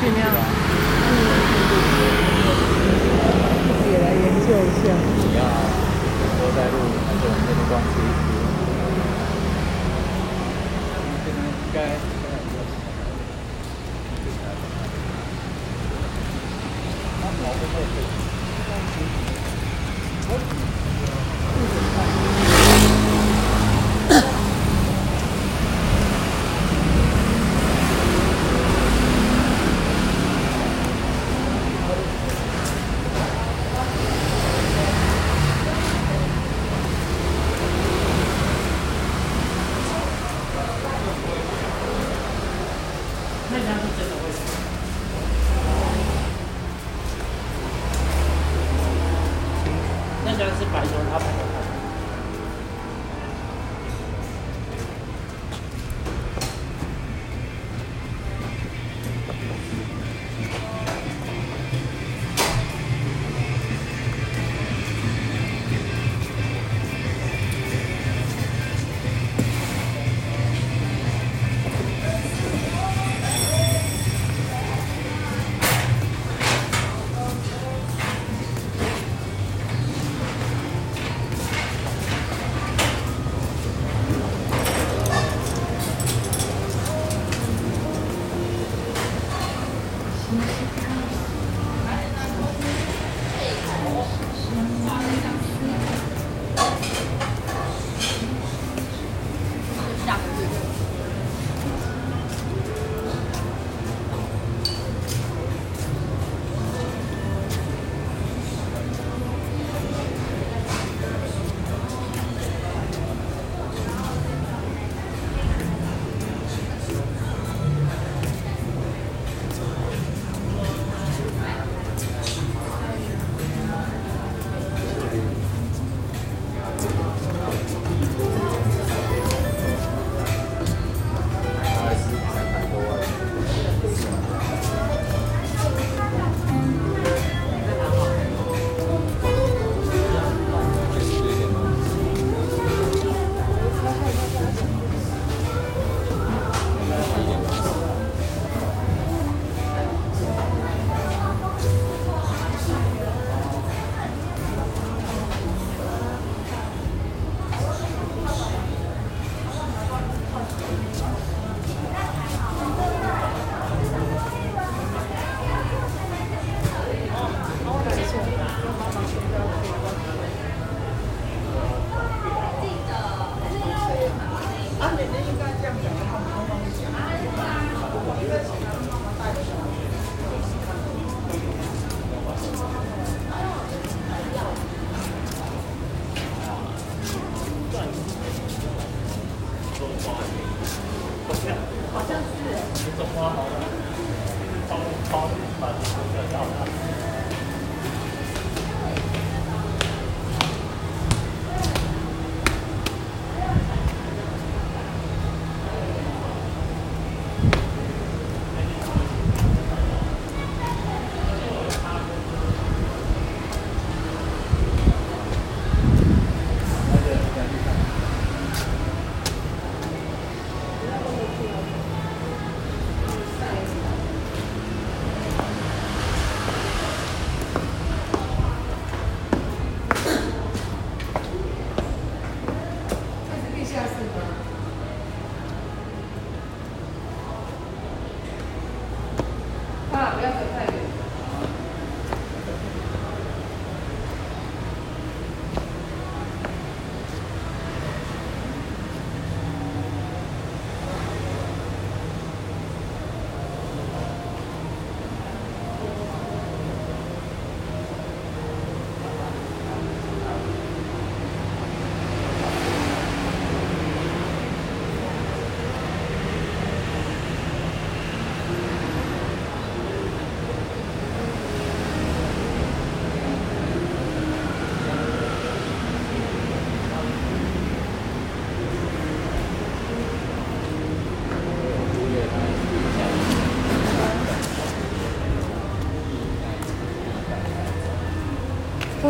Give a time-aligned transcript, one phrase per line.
[0.00, 0.20] 尽量。
[0.30, 1.10] 嗯。
[3.66, 4.84] 自己来研究一下。
[5.18, 5.40] 你要
[6.40, 6.74] 有在录，
[7.06, 7.94] 还是我们这边一吃？
[11.24, 11.38] 现在
[11.74, 12.15] 应。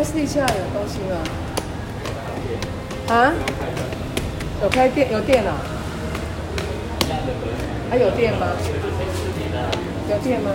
[0.07, 1.17] 他地下有东西吗？
[3.09, 3.33] 啊？
[4.63, 5.57] 有开店有电啊？
[7.91, 8.47] 还有电吗？
[10.09, 10.51] 有电吗？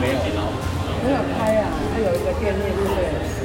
[0.00, 0.14] 没有，
[1.04, 3.43] 没有开啊，它有一个店面，对不对？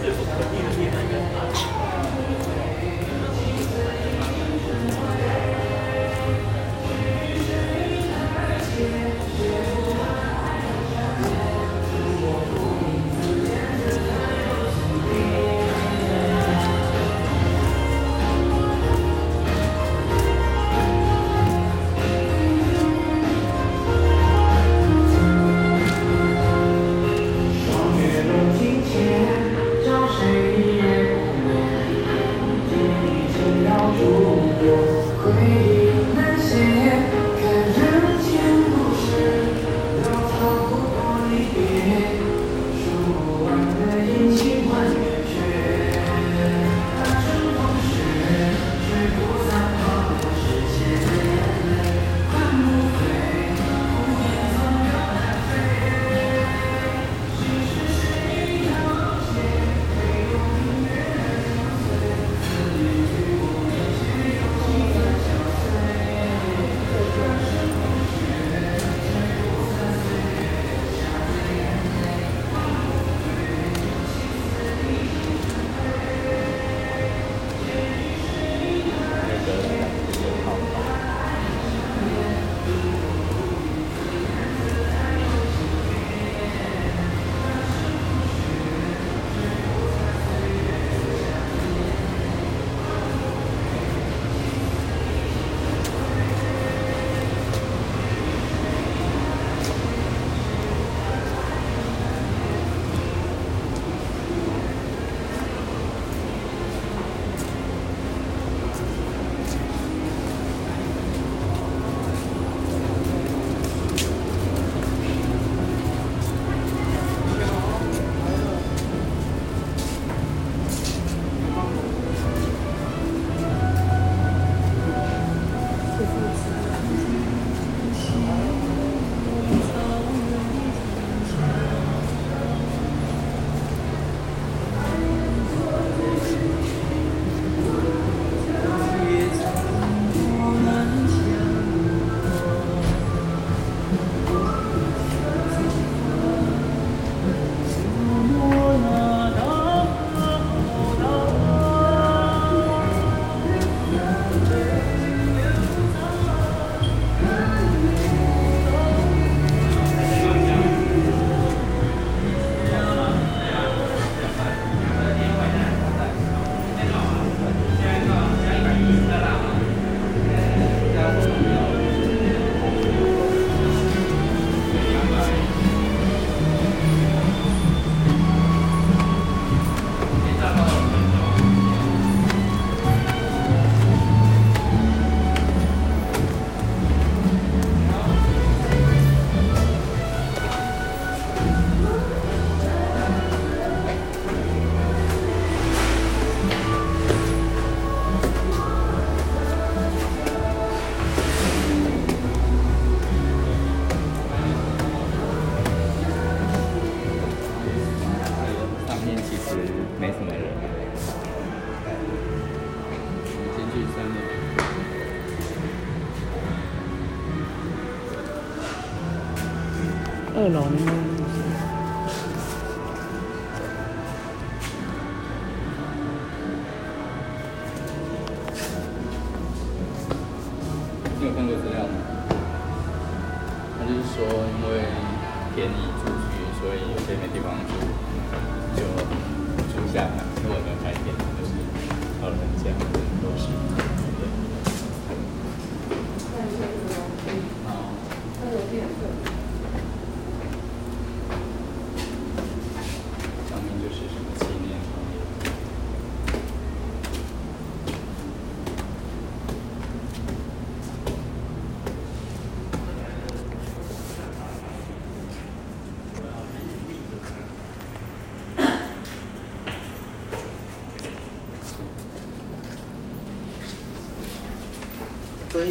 [220.71, 220.98] 二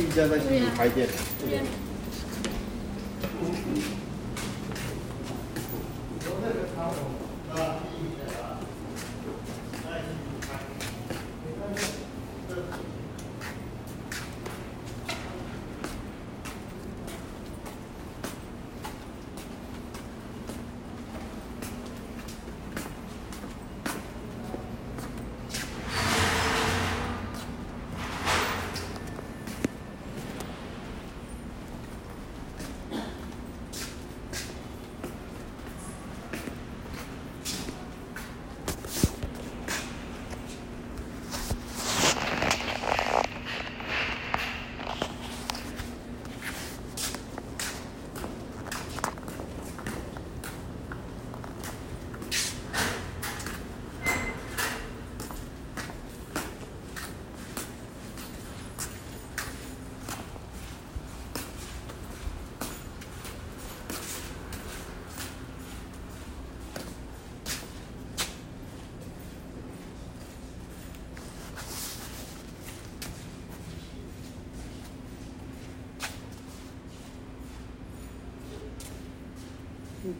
[0.08, 1.06] 一家在新竹开店，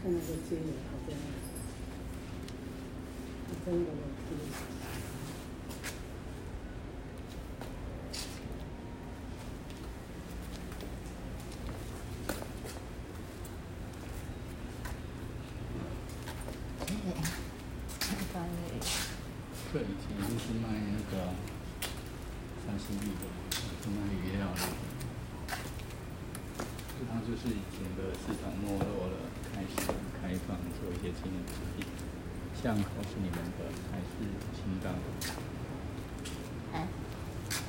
[0.01, 1.11] 看那个街也好像，
[3.65, 3.93] 真的有街。
[19.71, 21.29] 这以前是卖那个
[22.65, 23.23] 三星玉的，
[23.83, 24.57] 是卖鱼料的。
[26.99, 29.69] 这它就是以前的市场没落了，开始
[30.21, 31.79] 开放做一些纪念产品，
[32.63, 34.05] 巷口是你们的还是
[34.55, 34.99] 新港的？
[36.75, 36.77] 嗯，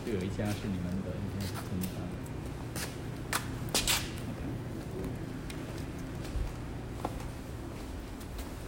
[0.05, 2.11] 就有一家是你们的，一家是新港的。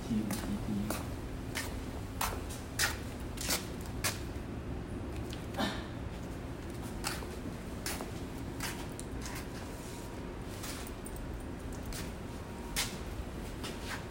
[0.08, 0.36] 记录基
[0.67, 0.69] 地。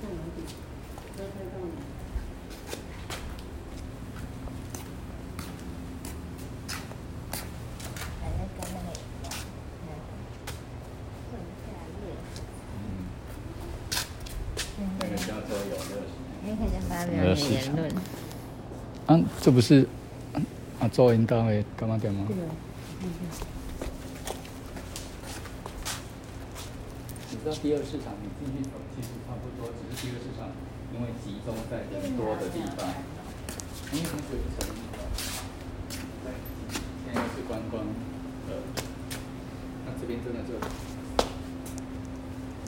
[0.01, 0.39] 在哪里？
[1.15, 1.69] 在开到哪？
[8.21, 9.29] 还在跟那个一样，
[9.85, 9.89] 嗯，
[11.31, 11.69] 剩下
[12.01, 12.37] 六十，
[12.77, 12.81] 嗯，
[14.99, 15.40] 那个叫做有乐
[16.43, 17.91] 你看见发表你的言论，
[19.07, 19.87] 啊，这不是
[20.81, 22.35] 啊做引导的干嘛点吗这？
[22.35, 22.41] 个，
[27.31, 30.49] 你知道第二市场你进去走其实差不多，只是第二市场
[30.95, 32.87] 因为集中在人多的地方，
[33.93, 34.07] 因为
[37.13, 37.83] 它是观光
[38.49, 38.51] 的，
[39.85, 40.55] 那这边真的就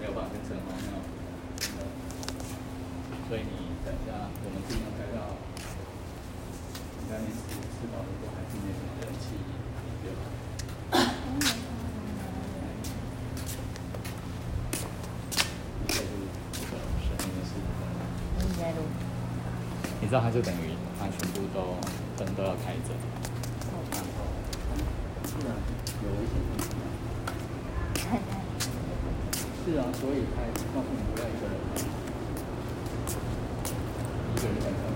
[0.01, 0.99] 没有办法跟城隍庙
[3.33, 3.49] 所以你
[3.83, 4.13] 等一下
[4.45, 5.33] 我们尽量开到
[7.01, 7.41] 你在那边吃
[7.81, 8.61] 吃饱了之后还是。
[8.61, 9.25] 没什么人气，
[10.05, 10.29] 就好。
[15.89, 16.13] 这个。
[20.03, 21.81] 你，知道它就等于它全部都
[22.19, 22.93] 灯都要开着，
[23.65, 24.29] 然后
[25.25, 25.57] 突然
[26.05, 26.69] 有危险性。
[29.65, 29.79] 是。
[29.79, 31.57] 啊，所以他告诉你不要一个人，
[34.43, 34.92] Thank you.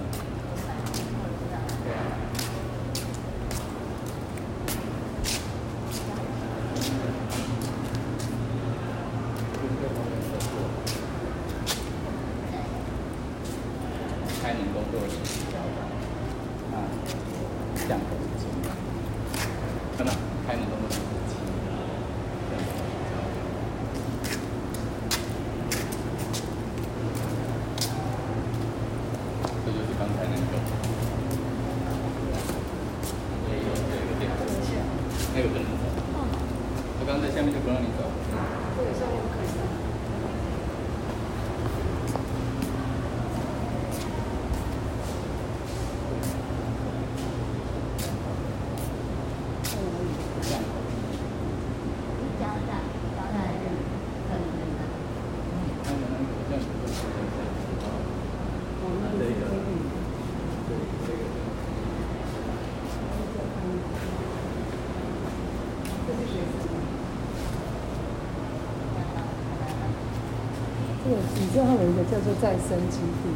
[71.57, 73.33] 知道它有一个叫做再生基地，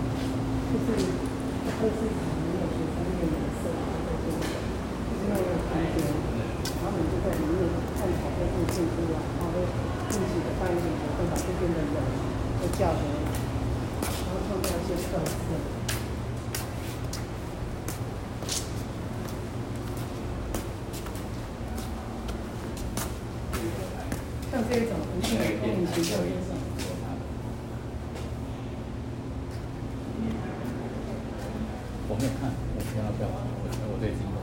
[0.68, 0.92] 就是
[1.64, 2.12] 它是里
[2.52, 3.72] 面学生的颜色，
[4.28, 6.04] 就是那个空间，
[6.84, 7.64] 他们就在里面
[7.96, 9.64] 探讨这部进度啊，然后
[10.10, 11.96] 一起的办一点活动，把这边的人
[12.60, 13.24] 都叫回来，
[14.04, 15.32] 然后创造一些特色。
[24.52, 26.60] 像这种不是公民学校这种。
[32.09, 34.36] 我没有看，我看到票，我我对金融。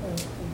[0.00, 0.48] 嗯嗯。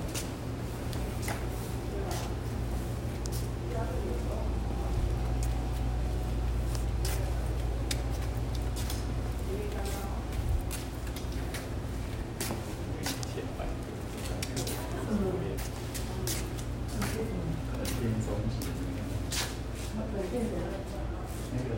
[20.37, 21.71] 那个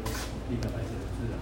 [0.49, 1.37] 立刻白色的字啊。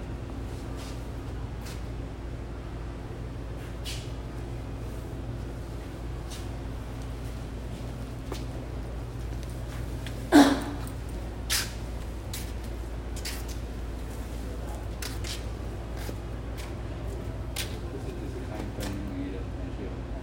[17.55, 20.15] 就是只是看跟没人还是有看。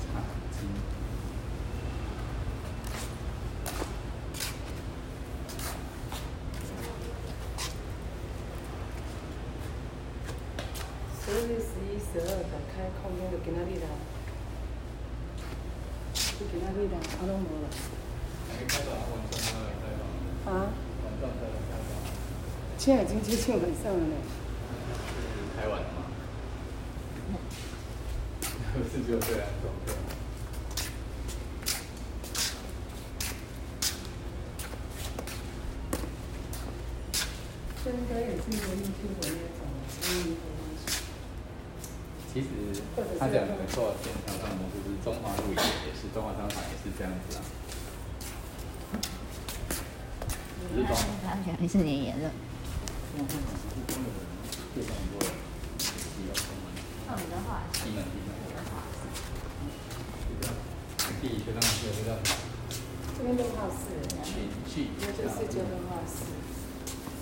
[0.00, 0.10] 茶
[0.52, 0.60] 金。
[11.20, 13.90] 十二月十一、十二的开空间就今仔日啦，
[16.14, 17.66] 就今仔日啦，啊拢无啦。
[18.46, 20.52] 还没开到晚上才来开吧？
[20.52, 20.70] 啊？
[22.78, 24.14] 现在已经接近晚上了呢。
[24.22, 26.06] 是开完了吗？
[28.74, 29.72] 不 是只有这两种
[37.86, 39.37] 应该也是一个。
[42.32, 42.46] 其实
[43.18, 45.56] 他讲的没错，典藏上的就是中华路也
[45.88, 47.40] 也是中华商场也是这样子啊。
[50.60, 52.30] 只是中华他选的是年言论，
[53.16, 54.06] 中华商场是真的
[54.74, 55.32] 介绍很多人，
[56.20, 56.70] 也有中文，
[57.08, 58.36] 那你的话技能技能。
[61.20, 62.16] 地理学上学这个
[63.16, 63.82] 这边六号室，
[64.22, 64.30] 去
[64.70, 66.30] 去因为这是交通画室。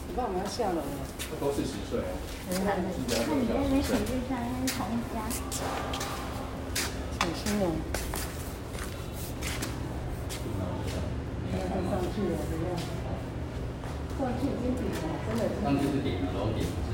[0.09, 0.83] 你爸我们要下楼了。
[1.41, 2.15] 都是十岁哦。
[2.49, 5.17] 那你那边体育上应该是同一家，
[7.19, 7.63] 小心哦，
[11.51, 12.67] 不要上去了，不要。
[14.17, 14.95] 上去已经顶了，
[15.27, 15.43] 真的。
[15.61, 16.86] 上次是点了，楼点是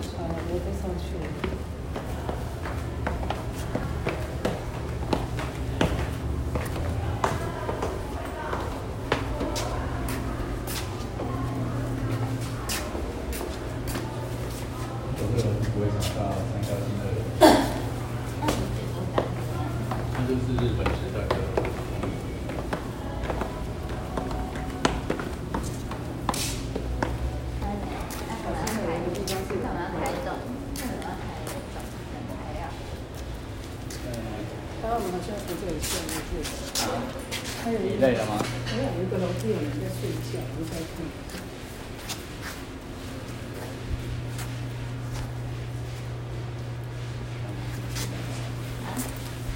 [40.32, 41.04] 在睡觉，我在看。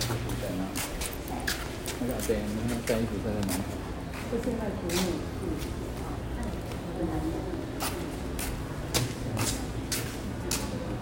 [0.06, 0.68] 不在吗？
[1.98, 3.58] 那个对，那个盖衣服在那门口。
[4.30, 5.00] 这是在古美术。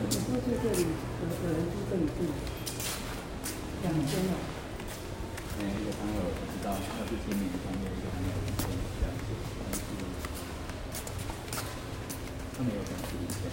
[0.06, 0.80] 你说住这里，
[1.18, 2.18] 有有人住这里住，
[3.82, 4.32] 两间啊。
[5.58, 8.30] 嗯，一个朋友我知道，他是今年创业一个朋友，
[9.00, 9.22] 这样子，
[12.56, 13.50] 他没有讲是以前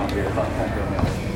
[0.00, 1.29] 往别的方向就没有。